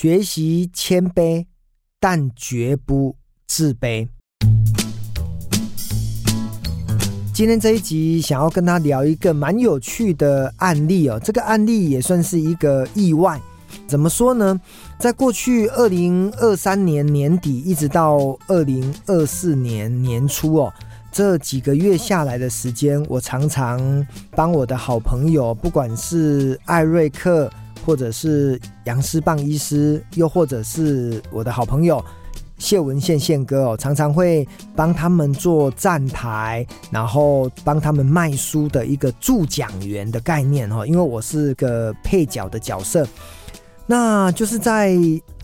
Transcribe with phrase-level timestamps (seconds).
[0.00, 1.44] 学习谦卑，
[1.98, 3.16] 但绝不
[3.48, 4.06] 自卑。
[7.34, 13.40] 今天这一集想要跟他聊一个蛮有趣的案例哦，这个案例也算是一个意外。
[13.88, 14.60] 怎么说呢？
[15.00, 20.72] 在过去二零二三年年底一直到二零二四年年初哦，
[21.10, 27.50] 这几个月下来的时间，我常常帮我的好朋友，不管是艾瑞克，
[27.88, 32.04] 或者是杨思棒医师，又或者是我的好朋友。
[32.58, 34.46] 谢文宪宪哥哦，常常会
[34.76, 40.86] 帮他们做站台，然后帮他们卖书的一个助讲员的概念哦。
[40.86, 43.08] 因为我是个配角的角色，
[43.86, 44.94] 那就是在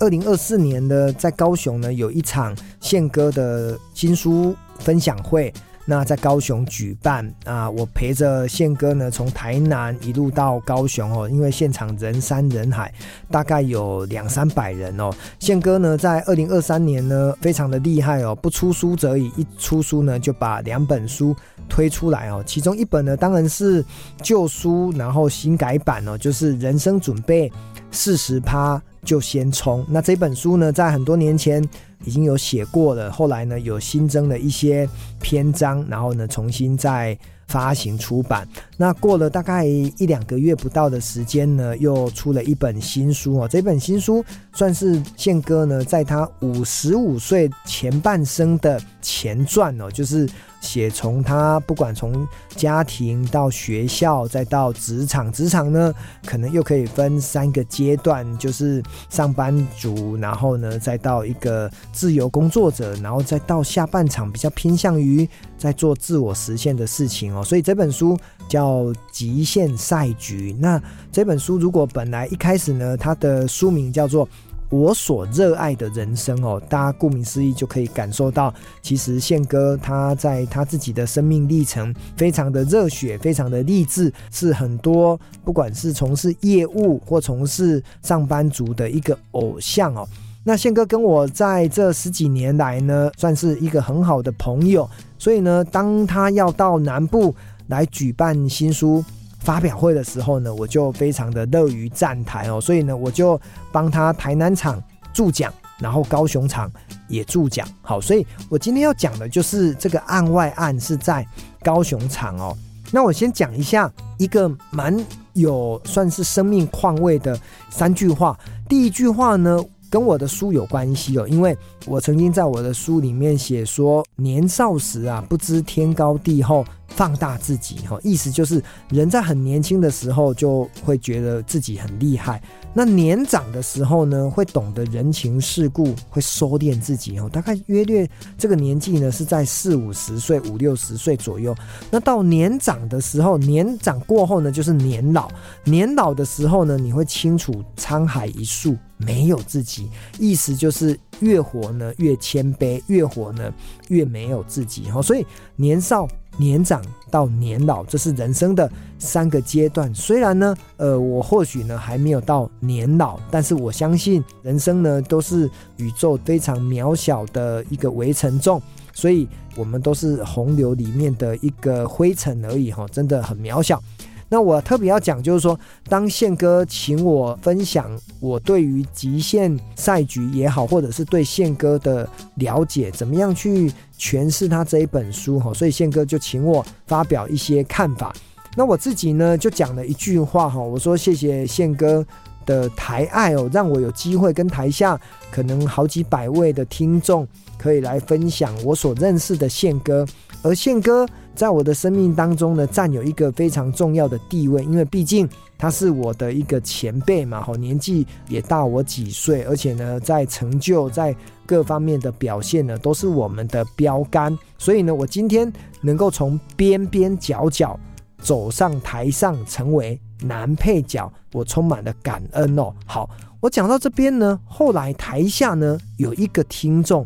[0.00, 5.50] 二零二四年的在高雄呢，有一场宪哥的新书分享会。
[5.86, 12.92] 那在高雄举办啊，我陪着宪哥呢，从台南一路到高雄哦，因为现场人山人海，
[13.30, 15.10] 大概有两三百人哦。
[15.38, 21.36] 宪哥呢，在二零二三年呢，非常的厉害哦，不出书则已，一出书呢，就把两本书
[21.68, 22.42] 推出来哦。
[22.46, 23.84] 其中一本呢，当然是
[24.22, 27.52] 旧书，然后新改版哦，就是人生准备
[27.90, 29.84] 四十趴就先冲。
[29.88, 31.62] 那这本书呢，在很多年前。
[32.06, 34.88] 已经有写过了，后来呢，有新增了一些
[35.20, 38.48] 篇章，然后呢，重新再发行出版。
[38.76, 43.48] 那过了大概一两个月不到的时间呢，又出了一本新书哦。
[43.48, 50.28] 这本新书算是宪哥呢，在他五十五岁前半生的前传哦，就是。
[50.64, 55.92] 写从他不管从家庭到学校再到职场，职场呢
[56.24, 65.28] 可能又可以分三个阶段，就是上班族，然后呢再到一个自由工作者，然后再到下半场比较偏向于
[65.58, 67.44] 在做自我实现的事情哦。
[67.44, 68.18] 所以这本书
[68.48, 68.82] 叫
[69.12, 70.52] 《极限赛局》。
[70.58, 74.28] 那这本书如果本来一开始呢，它的书名叫做。
[74.70, 90.08] 我所热爱的人生哦，大家顾名思义就可以感受到，其实宪哥他在他自己的生命历程非常的热血，非常的励志，是很多不管是从事业务或从事上班族的一个偶像哦。
[90.44, 94.88] 那宪哥跟我在这十几年来呢，算是一个很好的朋友，
[95.18, 97.34] 所以呢，当他要到南部
[97.66, 99.04] 来举办新书。
[99.40, 103.38] 发表会的时候呢，我就非常的乐于站台哦，所以呢，我就
[103.70, 106.72] 帮他台南场助讲，然后高雄场
[107.08, 107.68] 也助讲。
[107.82, 111.26] 好，所以我今天要讲的就是这个案外案是在
[111.62, 112.56] 高雄场哦。
[112.90, 114.96] 那我先讲一下一个蛮
[115.34, 117.38] 有算是生命况味的
[117.68, 118.34] 三句话。
[118.66, 119.62] 第一句话呢，
[119.94, 121.56] 跟我的书有关系哦，因为
[121.86, 126.64] 我曾经在我的书里面写说，年少时啊，不知天高地厚。
[126.88, 132.40] 放大自己，哈，意思就是人在很年轻的时候就会觉得自己很厉害，
[132.72, 138.08] 那年长的时候呢，会懂得人情世故，会收敛自己，哦，大概约略
[138.38, 141.52] 这个年纪呢是在四五十岁、五六十岁左右。
[141.90, 145.28] 那到年长的时候，年长过后呢，就是年老，
[145.64, 149.88] 年老的时候呢，你会清楚沧海一粟，没有自己，
[150.18, 153.52] 意思就是越活呢越谦卑，越活呢
[153.88, 155.26] 越没有自己，哈，所以
[155.56, 156.08] 年少。
[156.36, 156.82] 年长
[157.12, 159.94] 到年老，这是人生的三个阶段。
[159.94, 168.60] 虽然呢，呃，我或许呢还没有到年老，但是我相信人生呢都是宇宙非常渺小的一个微尘众，
[168.92, 173.80] 所以我们都是洪流里面的一个灰尘而已，哈，真的很渺小。
[174.28, 175.58] 那我特别要讲，就是说，
[175.88, 177.88] 当宪哥请我分享
[178.18, 188.12] 我对于极限赛局也好，或者是对宪哥的了解，怎么样去诠释他这一本书哈，所以宪哥就请我发表一些看法。
[188.56, 192.04] 那我自己呢，就讲了一句话哈，我说谢谢宪哥
[192.46, 194.98] 的台爱哦，让我有机会跟台下
[195.30, 197.26] 可能好几百位的听众
[197.58, 200.04] 可以来分享我所认识的宪哥，
[200.42, 201.06] 而宪哥。
[201.34, 205.28] 在我的生命当中呢，占有一个非常重要的地位，因为毕竟
[205.58, 211.14] 他是我的一个前辈嘛，好，年纪也大我几岁，而且呢，在成就在
[211.44, 214.36] 各方面的表现呢，都是我们的标杆。
[214.58, 217.78] 所以呢，我今天能够从边边角角
[218.18, 222.72] 走上台上，成为男配角，我充满了感恩哦。
[222.86, 223.10] 好，
[223.40, 227.04] 我讲到这边呢，后来台下呢有一个听众，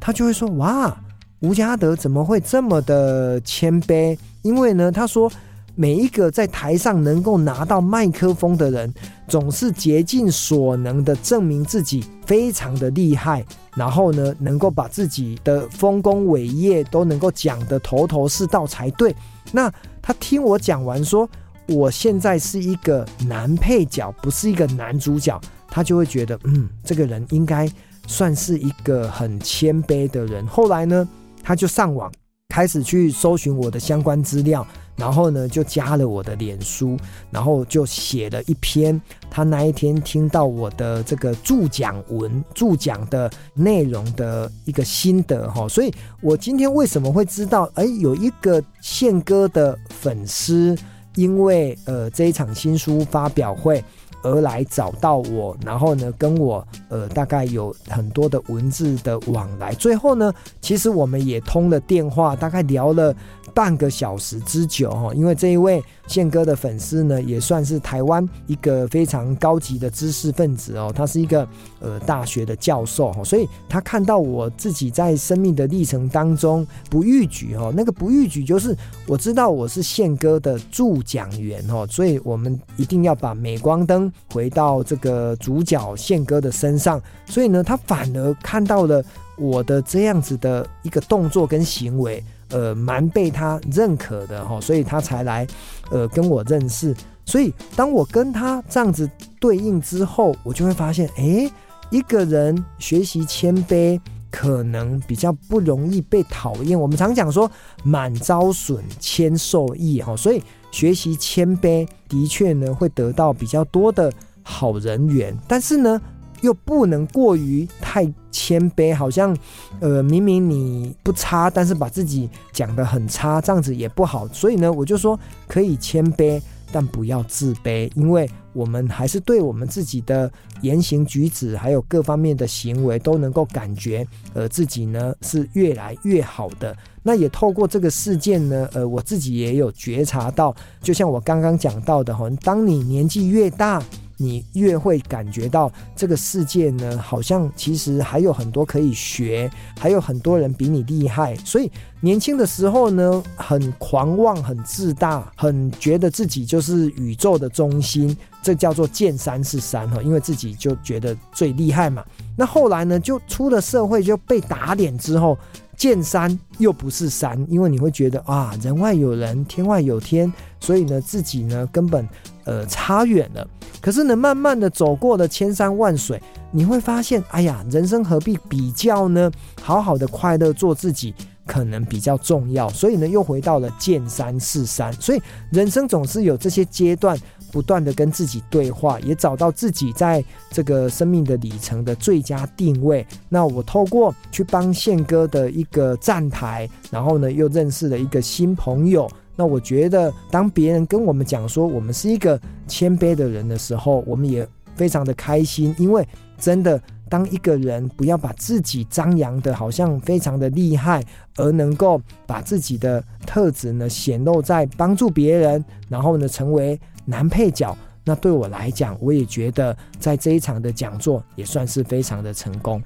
[0.00, 0.94] 他就会说：“哇。”
[1.40, 4.18] 吴家德怎么会这么的谦卑？
[4.42, 5.30] 因为呢，他说
[5.74, 8.92] 每一个在台上能够拿到麦克风的人，
[9.28, 13.44] 总是竭尽所能的证明自己非常的厉害，
[13.76, 19.14] 然后呢，能够把自己的丰功伟业都能够讲得头头是道才对。
[19.52, 21.28] 那他听我讲完说，
[21.68, 25.40] 我现在是一个男配角，不是一个男主角。
[25.70, 27.70] 他就会觉得，嗯，这个人应该
[28.06, 30.46] 算是一个很谦卑的人。
[30.46, 31.06] 后来呢，
[31.48, 32.12] 他就上网
[32.50, 34.66] 开始去搜寻我的相关资料。
[34.96, 36.98] 然后呢，就加了我的脸书，
[37.30, 39.00] 然后就写了一篇
[39.30, 45.68] 他那一天听到我的这个助讲文、助讲的内容的一个心得哈。
[45.68, 47.70] 所以我今天为什么会知道？
[47.76, 50.76] 哎，有一个宪哥的粉丝，
[51.14, 53.82] 因为呃这一场新书发表会。
[54.22, 63.14] 而来找到我，然后呢，跟我呃大概有很多的文字的往来，最后呢，其实我们也通了电话，大概聊了
[63.54, 65.14] 半个小时之久哈。
[65.14, 71.46] 因为这一位宪哥的粉丝呢，也算是台湾一个非常高级的知识分子哦，他是一个
[71.80, 78.76] 呃大学的教授哈，所以他看到我自己在生命的历程当中不逾矩哈，那个不逾矩就是
[79.06, 84.07] 我知道我是宪哥的助讲员哦，所以我们一定要把镁光灯。
[84.32, 89.04] 回到这个主角宪哥的身上，所以呢，他反而看到了
[89.36, 95.46] 我的这样子的一个动作跟行为，呃，蛮被他认可的哈，所以他才来
[95.90, 96.94] 呃跟我认识。
[97.24, 99.08] 所以当我跟他这样子
[99.38, 101.50] 对应之后，我就会发现，诶，
[101.90, 104.00] 一个人学习谦卑，
[104.30, 106.78] 可能比较不容易被讨厌。
[106.78, 107.50] 我们常讲说，
[107.82, 110.42] 满招损，谦受益哈，所以。
[110.70, 114.12] 学习谦卑的确呢，会得到比较多的
[114.42, 116.00] 好人缘，但是呢，
[116.40, 119.36] 又不能过于太谦卑，好像
[119.80, 124.28] 呃明明你不差，但是把自己讲得很差，这样子也不好。
[124.28, 128.28] 所以呢，我就说可以谦卑，但不要自卑，因为
[128.58, 130.28] 我们还是对我们自己的
[130.62, 136.76] 言行举止，还有各方面的行为，都能够感觉呃自己呢是越来越好的。
[137.04, 143.80] 那也透过这个事件呢，呃，我自己也有觉察到，就像我刚刚讲到的哈，当你年纪越大，
[144.18, 151.34] 你越会感觉到这个世界呢，好像其实还有很多可以学，还有很多人比你厉害。
[151.36, 151.70] 所以
[152.00, 162.04] 年轻的时候呢，很狂妄、很自大，很觉得自己就是宇宙的中心，这叫做见山是山哈，因为自己就觉得最厉害嘛。
[162.36, 165.38] 那后来呢，就出了社会就被打脸之后。
[165.78, 172.06] 见山又不是山，因为你会觉得啊，人外有人，天外有天，所以呢，自己呢根本
[172.44, 173.48] 呃差远了。
[173.80, 176.20] 可是呢，慢慢的走过了千山万水，
[176.50, 179.30] 你会发现，哎呀，人生何必比较呢？
[179.62, 181.14] 好好的快乐做自己，
[181.48, 182.68] 可能比较重要。
[182.68, 184.92] 所以呢，又回到了见山是山。
[185.00, 187.18] 所以人生总是有这些阶段。
[187.50, 193.06] 不断的跟自己对话，也找到自己在这个生命的里程的最佳定位。
[193.26, 199.10] 那我透过去帮宪哥的一个站台，然后呢，又认识了一个新朋友。
[199.34, 204.46] 那我觉得，当别人跟我们讲说我们是一个谦卑的人的时候，我们也
[204.76, 206.06] 非常的开心，因为
[206.38, 206.78] 真的，
[207.08, 211.04] 当一个人不要把自己张扬的好像非常的厉害，
[211.36, 216.78] 而能够把自己的特质呢显露在帮助别人，然后呢成为。
[217.10, 217.74] 男配角，
[218.04, 222.82] 那对我来讲，我也觉得在这一场的讲座也算是非常的成功。